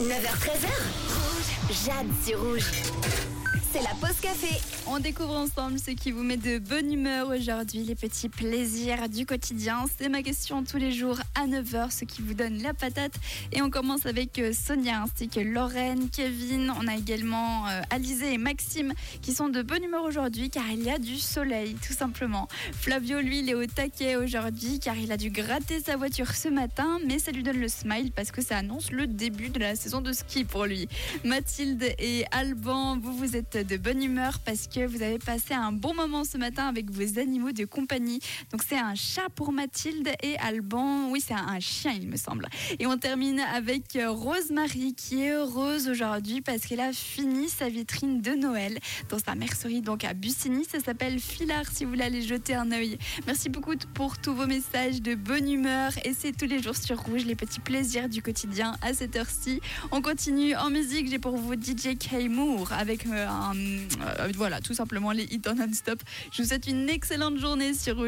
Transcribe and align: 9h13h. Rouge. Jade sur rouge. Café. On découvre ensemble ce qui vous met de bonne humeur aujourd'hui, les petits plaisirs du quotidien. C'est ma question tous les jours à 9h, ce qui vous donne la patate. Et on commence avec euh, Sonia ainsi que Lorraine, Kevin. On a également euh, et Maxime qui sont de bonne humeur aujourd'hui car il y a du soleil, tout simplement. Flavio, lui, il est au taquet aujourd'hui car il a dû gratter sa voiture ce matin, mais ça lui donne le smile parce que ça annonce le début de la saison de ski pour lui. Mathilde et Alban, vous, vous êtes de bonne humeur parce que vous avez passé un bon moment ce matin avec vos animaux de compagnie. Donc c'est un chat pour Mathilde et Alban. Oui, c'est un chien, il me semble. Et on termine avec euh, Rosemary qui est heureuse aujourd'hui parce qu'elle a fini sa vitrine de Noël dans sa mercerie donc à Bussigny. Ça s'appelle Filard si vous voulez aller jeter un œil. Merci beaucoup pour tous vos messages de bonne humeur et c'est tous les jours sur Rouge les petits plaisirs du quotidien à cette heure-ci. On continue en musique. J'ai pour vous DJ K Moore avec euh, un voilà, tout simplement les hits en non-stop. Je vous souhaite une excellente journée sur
9h13h. 0.00 0.66
Rouge. 1.08 1.84
Jade 1.84 2.06
sur 2.24 2.40
rouge. 2.40 3.39
Café. 4.20 4.60
On 4.86 4.98
découvre 4.98 5.36
ensemble 5.36 5.78
ce 5.78 5.92
qui 5.92 6.10
vous 6.10 6.22
met 6.22 6.36
de 6.36 6.58
bonne 6.58 6.92
humeur 6.92 7.28
aujourd'hui, 7.28 7.84
les 7.84 7.94
petits 7.94 8.28
plaisirs 8.28 9.08
du 9.08 9.24
quotidien. 9.24 9.84
C'est 9.98 10.10
ma 10.10 10.22
question 10.22 10.62
tous 10.62 10.76
les 10.76 10.92
jours 10.92 11.18
à 11.34 11.46
9h, 11.46 11.90
ce 11.90 12.04
qui 12.04 12.20
vous 12.20 12.34
donne 12.34 12.60
la 12.62 12.74
patate. 12.74 13.14
Et 13.52 13.62
on 13.62 13.70
commence 13.70 14.04
avec 14.04 14.38
euh, 14.38 14.52
Sonia 14.52 15.02
ainsi 15.02 15.28
que 15.28 15.40
Lorraine, 15.40 16.10
Kevin. 16.10 16.70
On 16.78 16.86
a 16.86 16.96
également 16.96 17.66
euh, 17.68 17.80
et 18.22 18.38
Maxime 18.38 18.92
qui 19.22 19.32
sont 19.32 19.48
de 19.48 19.62
bonne 19.62 19.84
humeur 19.84 20.04
aujourd'hui 20.04 20.50
car 20.50 20.64
il 20.70 20.82
y 20.82 20.90
a 20.90 20.98
du 20.98 21.16
soleil, 21.16 21.76
tout 21.86 21.94
simplement. 21.94 22.48
Flavio, 22.72 23.20
lui, 23.20 23.38
il 23.38 23.48
est 23.48 23.54
au 23.54 23.66
taquet 23.66 24.16
aujourd'hui 24.16 24.80
car 24.80 24.96
il 24.96 25.12
a 25.12 25.16
dû 25.16 25.30
gratter 25.30 25.80
sa 25.80 25.96
voiture 25.96 26.34
ce 26.34 26.48
matin, 26.48 26.98
mais 27.06 27.18
ça 27.18 27.30
lui 27.30 27.42
donne 27.42 27.60
le 27.60 27.68
smile 27.68 28.12
parce 28.12 28.32
que 28.32 28.42
ça 28.42 28.58
annonce 28.58 28.90
le 28.90 29.06
début 29.06 29.48
de 29.48 29.60
la 29.60 29.76
saison 29.76 30.02
de 30.02 30.12
ski 30.12 30.44
pour 30.44 30.66
lui. 30.66 30.88
Mathilde 31.24 31.84
et 31.98 32.24
Alban, 32.32 32.98
vous, 32.98 33.16
vous 33.16 33.36
êtes 33.36 33.56
de 33.66 33.76
bonne 33.76 34.02
humeur 34.02 34.09
parce 34.44 34.66
que 34.66 34.86
vous 34.86 35.02
avez 35.02 35.18
passé 35.18 35.54
un 35.54 35.70
bon 35.70 35.94
moment 35.94 36.24
ce 36.24 36.36
matin 36.36 36.66
avec 36.66 36.90
vos 36.90 37.18
animaux 37.18 37.52
de 37.52 37.64
compagnie. 37.64 38.18
Donc 38.50 38.62
c'est 38.68 38.78
un 38.78 38.94
chat 38.96 39.28
pour 39.36 39.52
Mathilde 39.52 40.08
et 40.22 40.36
Alban. 40.38 41.10
Oui, 41.10 41.22
c'est 41.24 41.34
un 41.34 41.60
chien, 41.60 41.92
il 41.92 42.08
me 42.08 42.16
semble. 42.16 42.48
Et 42.80 42.86
on 42.86 42.96
termine 42.98 43.40
avec 43.54 43.94
euh, 43.94 44.10
Rosemary 44.10 44.94
qui 44.94 45.22
est 45.22 45.30
heureuse 45.30 45.88
aujourd'hui 45.88 46.40
parce 46.40 46.62
qu'elle 46.62 46.80
a 46.80 46.92
fini 46.92 47.48
sa 47.48 47.68
vitrine 47.68 48.20
de 48.20 48.32
Noël 48.32 48.78
dans 49.08 49.18
sa 49.18 49.34
mercerie 49.36 49.80
donc 49.80 50.04
à 50.04 50.12
Bussigny. 50.12 50.64
Ça 50.64 50.80
s'appelle 50.80 51.20
Filard 51.20 51.66
si 51.72 51.84
vous 51.84 51.90
voulez 51.90 52.04
aller 52.04 52.22
jeter 52.22 52.54
un 52.54 52.72
œil. 52.72 52.98
Merci 53.26 53.48
beaucoup 53.48 53.74
pour 53.94 54.18
tous 54.18 54.34
vos 54.34 54.46
messages 54.46 55.02
de 55.02 55.14
bonne 55.14 55.48
humeur 55.48 55.92
et 56.04 56.14
c'est 56.18 56.36
tous 56.36 56.46
les 56.46 56.60
jours 56.60 56.76
sur 56.76 56.98
Rouge 57.00 57.24
les 57.26 57.36
petits 57.36 57.60
plaisirs 57.60 58.08
du 58.08 58.22
quotidien 58.22 58.76
à 58.82 58.92
cette 58.92 59.14
heure-ci. 59.14 59.60
On 59.92 60.02
continue 60.02 60.56
en 60.56 60.70
musique. 60.70 61.08
J'ai 61.08 61.20
pour 61.20 61.36
vous 61.36 61.54
DJ 61.54 61.96
K 61.96 62.28
Moore 62.28 62.72
avec 62.72 63.06
euh, 63.06 63.28
un 63.28 63.54
voilà, 64.36 64.60
tout 64.60 64.74
simplement 64.74 65.12
les 65.12 65.24
hits 65.24 65.42
en 65.48 65.54
non-stop. 65.54 66.02
Je 66.32 66.42
vous 66.42 66.48
souhaite 66.48 66.66
une 66.66 66.88
excellente 66.88 67.38
journée 67.38 67.74
sur 67.74 67.98